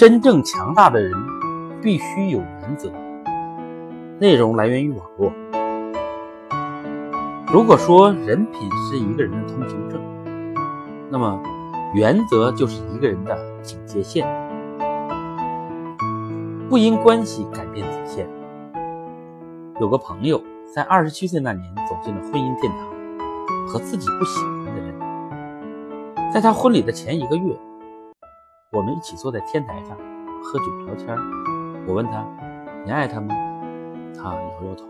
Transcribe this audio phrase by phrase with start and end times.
[0.00, 1.12] 真正强大的人
[1.82, 2.90] 必须有原则。
[4.18, 5.30] 内容来源于网络。
[7.52, 10.00] 如果说人品是一个人的通行证，
[11.10, 11.38] 那么
[11.92, 14.26] 原则就是一个人的警戒线。
[16.70, 18.26] 不因关系改变底线。
[19.82, 20.42] 有个朋友
[20.74, 26.32] 在二十七岁那年走进了婚姻殿堂，和自己不喜欢的人。
[26.32, 27.54] 在他婚礼的前一个月，
[28.72, 29.96] 我们一起坐在天台上
[30.40, 31.18] 喝酒聊天。
[31.88, 32.24] 我问他
[32.86, 33.34] ：“你爱他吗？”
[34.16, 34.86] 他摇摇头。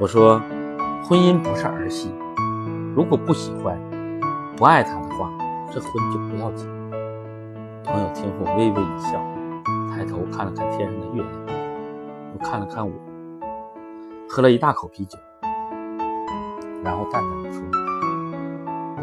[0.00, 0.40] 我说
[1.04, 2.10] ：“婚姻不是儿戏，
[2.96, 3.78] 如果不喜欢、
[4.56, 5.30] 不爱他的话，
[5.70, 6.64] 这婚就不要结。”
[7.84, 9.20] 朋友听后微微一笑，
[9.90, 11.58] 抬头看了看天上的月亮，
[12.32, 12.92] 又看了看我，
[14.26, 15.18] 喝了一大口啤酒，
[16.82, 17.60] 然后淡淡的说：“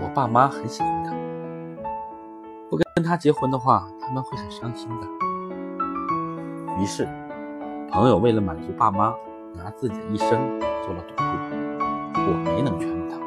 [0.02, 1.12] 我爸妈很喜欢他，
[2.70, 5.08] 不跟他结婚的话，他们会很伤心的。”
[6.82, 7.08] 于是。
[7.92, 9.12] 朋友为了满足爸妈，
[9.56, 10.30] 拿自己的一生
[10.84, 11.24] 做了赌注，
[12.22, 13.18] 我没能劝住他。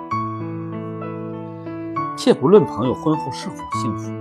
[2.16, 4.12] 且不论朋友婚后是否幸福，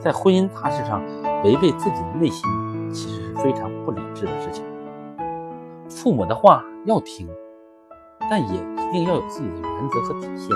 [0.00, 1.02] 在婚姻大事上
[1.42, 2.48] 违背自己的内心，
[2.92, 4.64] 其实是非常不理智的事情。
[5.88, 7.28] 父母的话要听，
[8.30, 10.48] 但也一定要有自己的原则和底线。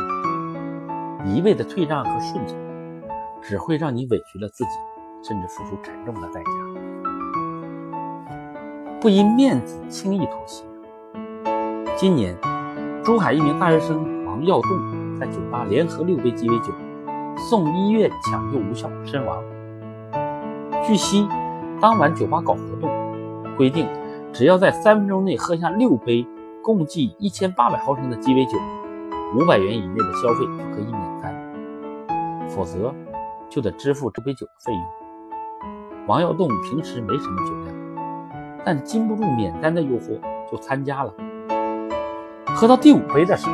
[1.27, 2.56] 一味的退让和顺从，
[3.43, 4.71] 只会让你委屈了自己，
[5.23, 6.51] 甚至付出沉重的代价。
[9.01, 10.65] 不因面子轻易妥协。
[11.97, 12.37] 今年，
[13.03, 16.73] 珠海一名大学生王耀栋在酒吧连喝六杯鸡尾酒，
[17.49, 19.43] 送医院抢救无效身亡。
[20.87, 21.27] 据悉，
[21.81, 22.91] 当晚酒吧搞活动，
[23.57, 23.87] 规定
[24.33, 26.27] 只要在三分钟内喝下六杯
[26.63, 28.59] 共计一千八百毫升的鸡尾酒，
[29.37, 32.95] 五百元以内的消费就可以免单，否则
[33.51, 34.83] 就得支付这杯酒的费用。
[36.06, 37.81] 王耀栋平时没什么酒量。
[38.62, 40.20] 但禁不住免单的诱惑，
[40.51, 41.11] 就参加了。
[42.49, 43.53] 喝到第五杯的时候，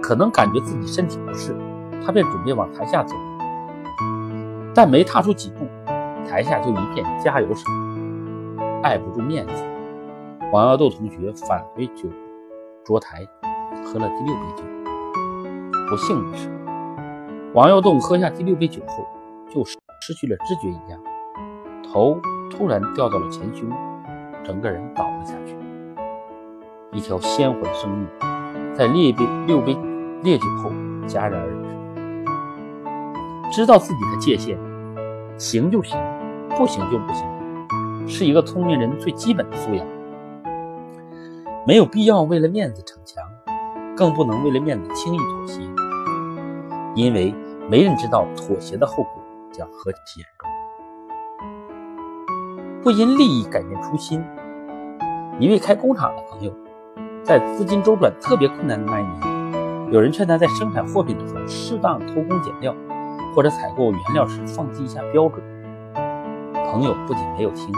[0.00, 1.52] 可能感觉自己身体不适，
[2.06, 3.16] 他便准备往台下走。
[4.72, 5.66] 但没踏出几步，
[6.28, 7.64] 台下就一片加油声。
[8.84, 9.64] 碍不住面子，
[10.52, 12.08] 王耀栋同学返回酒
[12.84, 13.26] 桌台，
[13.84, 14.62] 喝了第六杯酒。
[15.88, 16.48] 不幸的是，
[17.52, 19.04] 王耀栋喝下第六杯酒后，
[19.52, 19.76] 就失
[20.14, 21.00] 去了知觉一样，
[21.82, 22.16] 头
[22.48, 23.68] 突然掉到了前胸。
[24.44, 25.56] 整个人倒了下去，
[26.92, 28.06] 一条鲜活的生命
[28.72, 29.76] 在烈杯六杯
[30.22, 30.70] 烈酒后
[31.06, 31.56] 戛然而止。
[33.52, 34.56] 知道自己的界限，
[35.36, 35.98] 行就行，
[36.56, 37.28] 不行就不行，
[38.08, 39.86] 是一个聪明人最基本的素养。
[41.66, 43.22] 没有必要为了面子逞强，
[43.96, 45.60] 更不能为了面子轻易妥协，
[46.94, 47.34] 因为
[47.68, 49.12] 没人知道妥协的后果
[49.52, 50.48] 将何其严重。
[52.82, 54.24] 不因利益改变初心。
[55.38, 56.52] 一位开工厂的朋友，
[57.22, 62.74] 在资金周转特别困难的那一年，有人劝他在生产货品的时候适当偷工减料，
[63.34, 65.42] 或者采购原料时放低一下标准。
[66.70, 67.72] 朋友不仅没有听，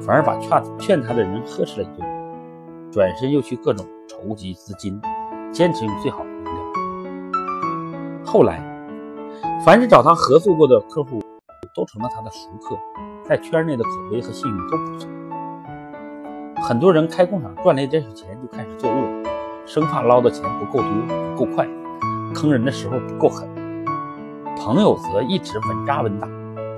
[0.00, 2.06] 反而把劝劝他的人呵斥了一顿，
[2.90, 5.00] 转身又去各种筹集资金，
[5.52, 6.24] 坚持用最好。
[8.32, 8.62] 后来，
[9.62, 11.20] 凡是找他合作过的客户，
[11.74, 12.74] 都成了他的熟客。
[13.22, 15.06] 在圈内的口碑和信誉都不错。
[16.62, 19.22] 很多人开工厂赚了一点小钱就开始作恶，
[19.66, 20.90] 生怕捞的钱不够多、
[21.36, 21.68] 不够快，
[22.34, 23.46] 坑人的时候不够狠。
[24.56, 26.26] 朋友则一直稳扎稳打，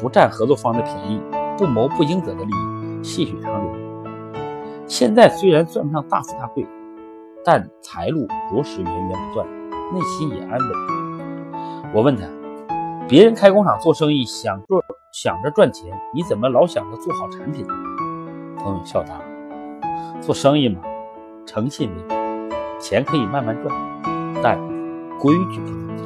[0.01, 1.21] 不占合作方的便宜，
[1.57, 3.73] 不谋不应得的利益，细水长流。
[4.89, 6.67] 现在虽然算不上大富大贵，
[7.45, 9.47] 但财路着实源源不断，
[9.93, 11.04] 内心也安稳。
[11.95, 12.27] 我问他，
[13.09, 14.85] 别人开工厂做生意想做。
[15.13, 17.65] 想着赚钱，你怎么老想着做好产品？
[18.57, 19.21] 朋友笑答
[20.21, 20.81] ：“做生意嘛，
[21.47, 22.51] 诚信为本，
[22.81, 23.73] 钱可以慢慢赚，
[24.43, 24.59] 但
[25.21, 26.05] 规矩不能丢。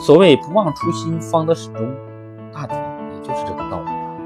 [0.00, 1.88] 所谓不忘初心，方得始终，
[2.52, 4.16] 大抵也就是这个道理吧。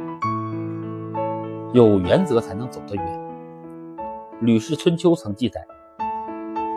[1.75, 3.05] 有原则才能走得远。
[4.41, 5.61] 《吕氏春秋》曾记载：“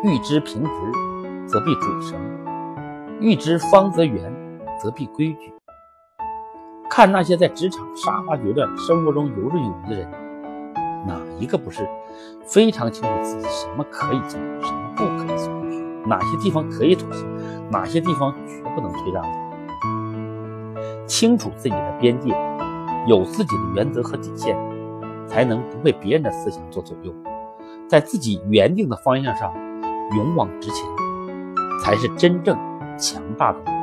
[0.04, 0.72] 欲知平直，
[1.48, 2.20] 则必准绳；
[3.20, 4.34] 欲知方则圆，
[4.82, 5.54] 则必规矩。”
[6.90, 10.12] 看那些在职场杀伐决断、生活中游刃有余的人，
[11.08, 11.90] 哪一个不是
[12.46, 15.52] 非常清楚自己什么可以做，什么不可以做，
[16.06, 17.26] 哪些地方可以妥协，
[17.72, 21.06] 哪些地方绝不能退让的？
[21.08, 22.30] 清楚自己的边界，
[23.08, 24.56] 有自己的原则和底线，
[25.28, 27.12] 才能不被别人的思想所左右，
[27.88, 29.52] 在自己原定的方向上
[30.16, 30.88] 勇往直前，
[31.84, 32.56] 才是真正
[32.98, 33.83] 强大的